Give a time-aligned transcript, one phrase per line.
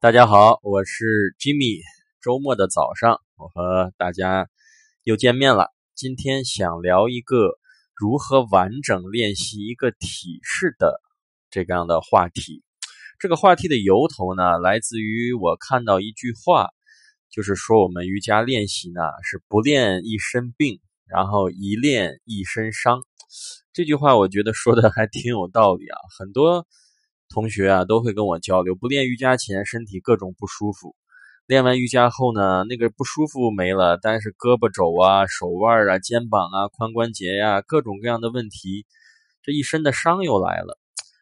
[0.00, 1.82] 大家好，我是 Jimmy。
[2.22, 4.48] 周末的早上，我和大家
[5.02, 5.74] 又见面了。
[5.96, 7.58] 今天想聊一个
[7.96, 11.00] 如何完整练习一个体式的
[11.50, 12.62] 这样的话题。
[13.18, 16.68] 这个话题的由头呢，来自于我看到一句话，
[17.28, 20.78] 就是说我们瑜伽练习呢是不练一身病，
[21.08, 23.02] 然后一练一身伤。
[23.72, 26.68] 这句话我觉得说的还挺有道理啊，很多。
[27.28, 30.96] 同学啊，都会跟我交流，不练瑜伽前身体各种不舒服，
[31.46, 38.86] 练完瑜伽后呢，那个不舒服没了，但是胳膊肘啊、手腕啊、肩膀啊、髋关节呀，各种各样的问题，
[39.42, 40.78] 这一身的伤又来了。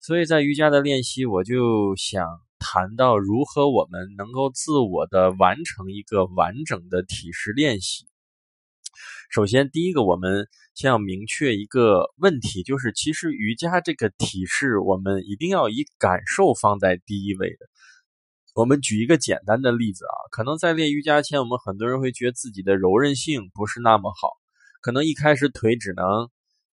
[0.00, 2.26] 所以在瑜伽的练习，我就想
[2.58, 8.09] 谈到如何我们能够自我的完成一个完整的体式练习。
[9.30, 17.58] 首先，第一个，我们先要明确一个问题，就是其实瑜伽这个体式，我们一定要以感受放在第一位的。
[18.56, 24.30] 我们举一个简单的例子啊，可能在练瑜伽前，我们很多人会觉得自己的柔韧性不是那么好，
[24.82, 26.28] 可能一开始腿只能。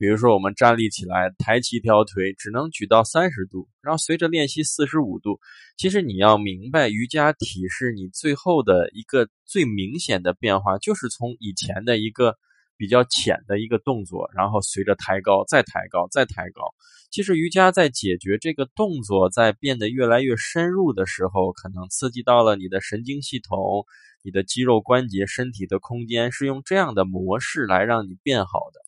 [0.00, 5.38] 比如说，我们站立起来，抬起一条腿，只能举到三十度，然后随着练习四十五度。
[5.76, 12.34] 其实你要明白，瑜伽体式你最后的一个最明显的变化，就是从以前的一个
[12.78, 16.62] 比较浅的一个动作，然后随着抬高，再抬高，再抬高。
[17.10, 23.84] 其实瑜伽在解决这个动作在变得越来越深入的时候，可能刺激到了你的神经系统、
[24.22, 28.80] 你的肌肉关节、身体的空间，是用这样的模式来让你变好的。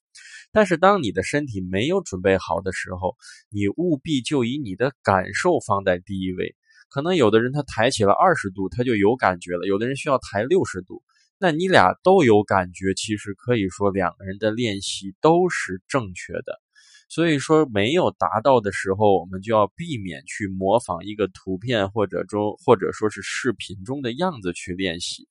[0.53, 3.17] 但是，当你的身体没有准备好的时候，
[3.49, 6.55] 你务必就以你的感受放在第一位。
[6.91, 11.03] 可能有的人他抬起了二十度，他就有感觉了；有的人需要抬六十度，
[11.39, 16.61] 那你俩都有感觉，其实可以说两个人的练习都是正确的。
[17.09, 25.27] 所以说，没有达到的时候，我们就要避免去模仿一个图片或者中或者说是视频中的样子去练习，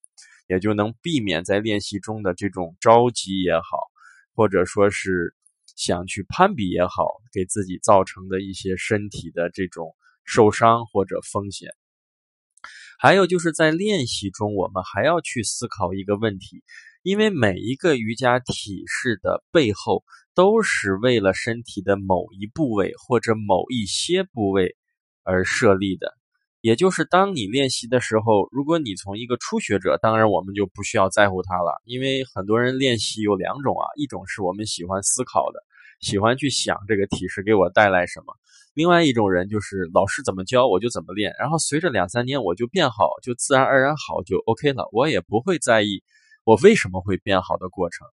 [0.47, 3.90] 也就能避免在练习中的这种着急也好。
[4.41, 5.35] 或者说是
[5.75, 11.69] 想去攀比也好，给自己造成的一些身体的这种受伤或者风险。
[12.97, 16.63] 还有就是在练习中，我们还要去思考一个问题，
[17.03, 20.03] 因为每一个瑜伽体式的背后，
[20.33, 24.75] 都是为了身体的某一部位或者某一些部位
[25.21, 26.17] 而设立的。
[26.61, 35.59] 也就是当你练习的时候，如果你从一个初学者，当然我们就不需要在乎他了，因为很多人练习有两种啊，一种是我们喜欢思考的，
[36.01, 38.27] 喜欢去想这个体式给我带来什么；
[38.75, 46.03] 另外一种人就是老师怎么教我就怎么练，然后随着两三年我就变好，就自然而然好就 OK 了，我也不会在意
[46.43, 48.07] 我为什么会变好的过程。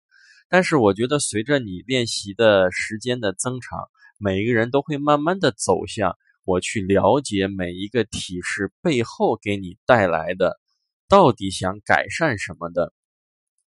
[0.50, 3.88] 但是我觉得随着你练习的时间的增长，
[4.18, 6.14] 每一个人都会慢慢的走向。
[6.44, 10.60] 我去了解每一个体式背后给你带来的，
[11.08, 12.92] 到底想改善什么的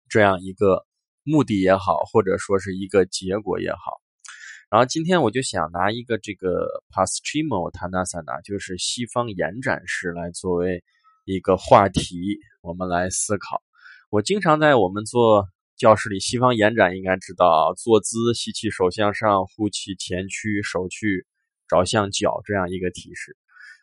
[0.09, 0.85] 这样一个
[1.23, 3.79] 目的也好，或者说是一个结果也好。
[4.69, 10.83] 然后今天我就想拿一个这个 Paschimo Tanasana，就是西方延展式来作为
[11.23, 13.63] 一个话题，我们来思考。
[14.09, 15.47] 我经常在我们做
[15.77, 21.25] 教室里，西方延展应该知道，坐姿吸气手向上，呼气前屈手去。
[21.67, 23.35] 找向脚这样一个体式，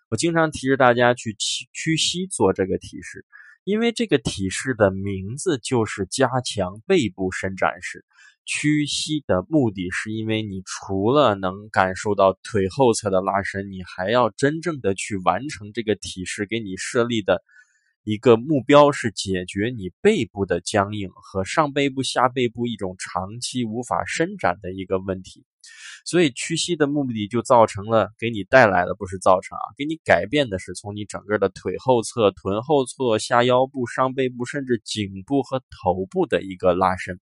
[0.09, 3.25] 我经常提示大家去屈屈膝做这个体式，
[3.65, 8.05] 因为这个体式的名字就是加强背部伸展式。
[8.45, 17.41] 屈膝的目的是因为你除了能感受到腿后侧的拉伸，你还要真正的去完成这个体式给你设立的
[18.05, 25.45] 一个目标是解决你背部的僵硬和上背部下背部一种长期无法伸展的一个问题。
[26.05, 37.21] 所以屈膝的目的就造成了给你带来的不是造成啊，给你改变的是从你整个的腿后侧、臀后侧、下腰部、上背部，甚至颈部和头部的一个拉伸。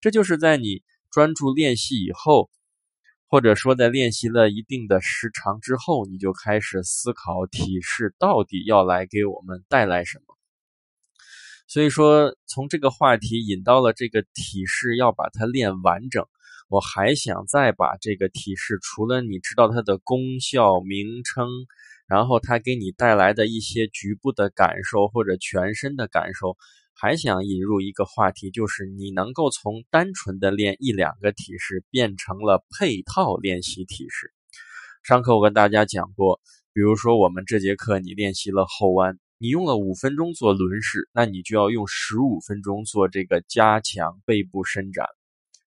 [0.00, 2.48] 这就是在你专注练习以后，
[3.28, 10.36] 或者说在练习了一定的时长之后，你就开始思考体式到底要来给我们带来什么。
[11.66, 16.24] 所以说，从这个话题引到了这个体式要把它练完整。
[16.70, 21.48] 我还想再把这个体式，除了你知道它的功效名称，
[22.06, 26.56] 然后它给你带来的一些局部的感受或者全身的感受，
[27.00, 34.32] 还想引入一个话题，就是你能够从单纯的练一两个体式，变成了配套练习体式。
[35.04, 36.40] 上课我跟大家讲过，
[36.72, 45.06] 比如说我们这节课你练习了后弯，你用了五分钟做轮式，那你就要用十五分钟做这个加强背部伸展。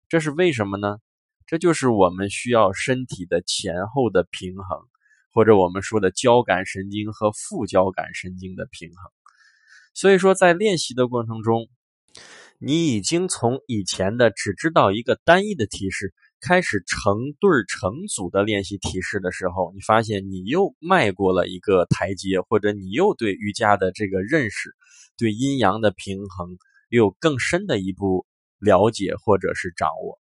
[0.07, 0.99] 这是为什么呢？
[1.45, 4.79] 这就是我们需要身体的前后的平衡，
[5.33, 9.16] 或者我们说的交感神经和副交感神经的平衡。
[9.97, 11.69] 所以说，在练习的过程中，
[12.59, 24.75] 你已经从以前的只知道一个单一的提示，开始成对成组的练习提示的时候，你发现你又迈过了一个台阶，或者你又对瑜伽的这个认识，
[25.17, 26.59] 对阴阳的平衡
[26.89, 28.27] 又有更深的一步
[28.59, 30.19] 了解或者是掌握。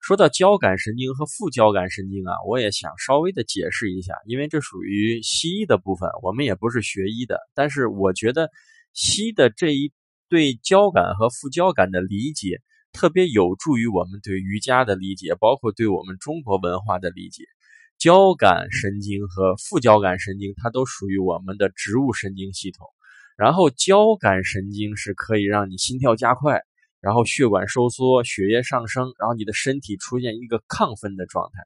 [0.00, 7.40] 说到交感神经和副交感神经啊，我也想稍微的解释一下，因为这属于西医的部分，我们也不是学医的。
[7.54, 8.50] 但是我觉得
[8.94, 9.92] 西的这一
[10.28, 12.62] 对交感和副交感的理解，
[12.92, 17.44] 特别有助于我们对瑜伽的理解，包括对我们中国文化的理解。
[17.98, 22.86] 交感神经和副交感神经，它都属于我们的植物神经系统。
[23.36, 26.62] 然后交感神经是可以让你心跳加快。
[27.00, 31.62] 然后血管收缩，血液上升，然后你的身体出现一个亢奋的状态。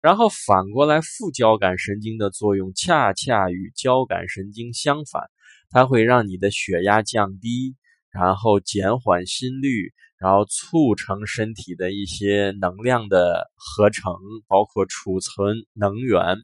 [0.00, 5.24] 然后反过来，副交感神经的作用恰恰与交感神经相反，
[5.70, 7.76] 它会让你的血压降低，
[8.10, 14.12] 然后减缓心率，然后促成身体的一些能量的合成，
[14.46, 16.36] 包括储存能源。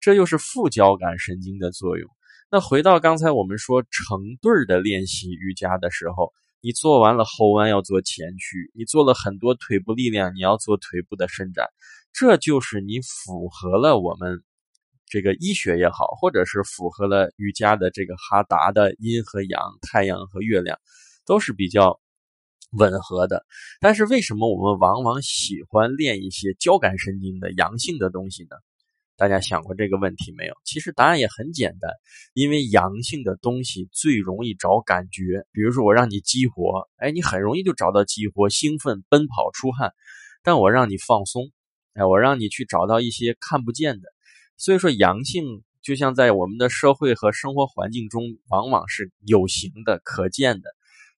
[0.00, 2.10] 这又是副交感神经的作用。
[2.50, 6.32] 那回到刚才我们说成对儿的练习瑜伽的时候。
[6.62, 11.68] 你做完了后弯要做前屈，你做了很多腿部力量，你要做腿部的伸展，
[12.12, 14.42] 这就是你符合了我们
[15.08, 20.78] 这个医学也好，或者是符合了瑜伽的这个哈达的阴和阳、太阳和月亮，
[21.24, 22.00] 都是比较
[22.72, 23.46] 吻合的。
[23.80, 28.56] 但是为什么我们往往喜欢练一些交感神经的阳性的东西呢？
[29.16, 30.54] 大家想过这个问题没有？
[30.62, 31.90] 其实答案也很简单，
[32.34, 35.46] 因为阳性的东西最容易找感觉。
[35.52, 39.88] 比如说，我让你激活，哎，你很容易就找到激活、兴奋、奔跑、出汗；
[40.42, 41.50] 但我让你放松，
[41.94, 44.15] 哎，我让你去找到一些看不见的。
[44.56, 50.70] 所以说，阳性就像在我们的社会和生活环境中，往往是有形的、可见的；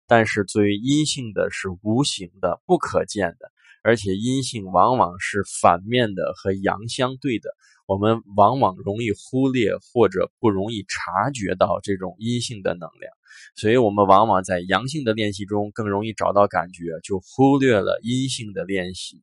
[0.06, 3.50] 但是作为阴性的是无形的、不可见的，
[3.82, 7.48] 而且阴性往往是反面的和阳相对的。
[7.86, 13.10] 我们往往容易忽略或者不容易察觉到这种阴性的能量，
[13.54, 19.22] 所以我们往往在阳性的练习中更容易找到感觉，就忽略了阴性的练习。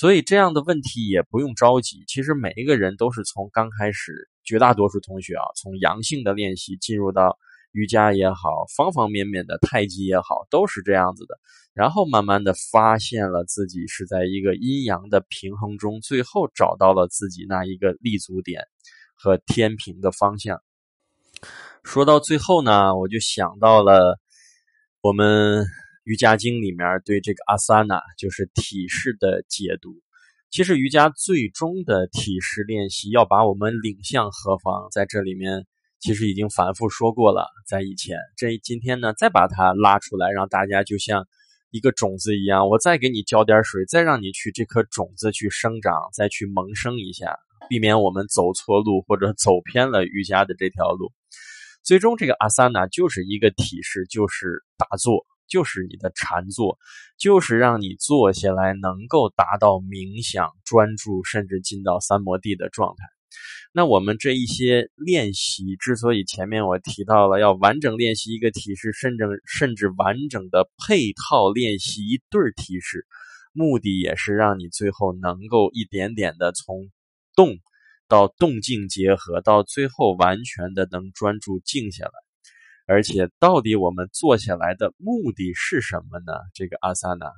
[0.00, 2.04] 所以这样的问题也不用着急。
[2.06, 7.38] 其实每一个人都是从刚开始，绝大多数同学啊，从阳性的练习进入到。
[7.72, 11.38] 瑜伽也好，方方面面的太极也好，都是这样子的。
[11.72, 18.64] 然后慢慢的发现了自己是在一个阴阳的平衡中，最后找到了自己那一个立足点
[19.14, 20.60] 和天平的方向。
[21.84, 24.18] 说到最后呢，我就想到了
[25.00, 25.64] 我们
[26.04, 30.00] 瑜伽经里面对这个阿萨那，就是体式的解读。
[30.50, 35.66] 其实瑜伽最终的体式练习要把我们领向何方，在这里面。
[36.02, 41.28] 其实已经反复说过了，在以前，这今天呢，再把它拉出来，让大家就像
[41.70, 47.36] 一个种子一样，我再给你浇点水，再让你去这颗种子去生长，再去萌生一下，
[47.68, 51.12] 避免我们走错路或者走偏了瑜伽的这条路。
[51.82, 56.78] 最终，这个阿萨那就是一个体式，就是打坐，就是你的禅坐，
[57.18, 63.04] 就是让你坐下来能够达到冥想、专注，甚至进到三摩地的状态。
[63.72, 73.06] 那我们这一些练习之所以前面我提到了要完整练习一个体式，甚至甚至完整的配套练习一对体式，
[73.52, 76.90] 目的也是让你最后能够一点点的从
[77.36, 77.58] 动
[78.08, 82.29] 到动静结合，到最后完全的能专注静下来。
[82.90, 86.32] 而且，到底我们坐下来的目的是什么呢？
[86.54, 87.32] 这个阿萨那，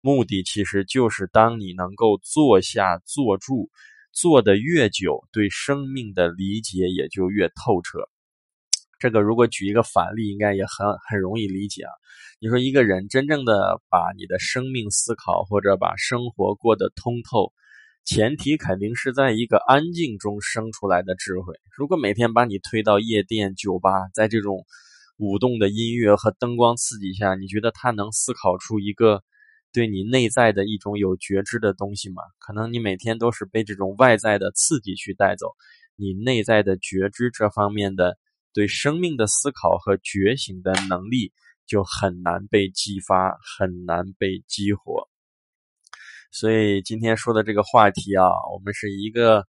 [0.00, 3.70] 目的其实就是当你能够坐下坐住。
[4.10, 8.08] 坐的越久，对生命的理解也就越透彻。
[8.98, 11.92] 这个如果举一个反例，应该也很很容易理解啊。
[12.40, 17.52] 你说一个人真正的把你的生命思考或者把生活过得通透，
[18.08, 21.54] 前提肯定是在一个安静中生出来的智慧。
[21.76, 24.64] 如果每天把你推到夜店、酒吧，在这种
[25.18, 29.22] 舞动的音乐和灯光刺激下，你觉得他能思考出一个？
[29.74, 32.22] 对你内在的一种有觉知的东西吗？
[32.38, 35.48] 可能你每天都是被这种外在的刺激去带走，
[35.94, 38.16] 你内在的觉知这方面的
[38.54, 41.30] 对生命的思考和觉醒的能力
[41.66, 45.10] 就很难被激发，很难被激活。
[46.30, 49.46] 所以今天说的这个话题啊，我们是一个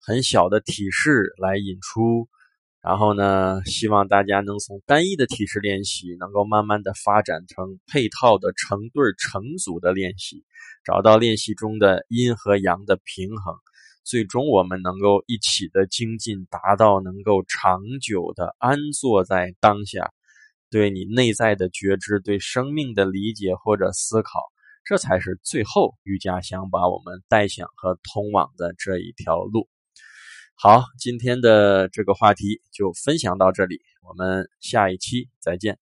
[0.00, 2.28] 很小的体式来引出。
[2.82, 10.44] 然后呢，希望大家能从单一的体式练习，能够慢慢的发展成配套的成对成组的练习，
[10.82, 13.54] 找到练习中的阴和阳的平衡，
[14.02, 20.10] 最终我们能够一起的精进，达到能够长久的安坐在当下，
[20.70, 24.40] 对你内在的觉知，对生命的理解或者思考，
[24.84, 29.68] 这才是最后瑜伽想把我们带向和通往的这一条路。
[30.54, 35.78] 好，今天的这个话题就分享到这里，我们下一期再见。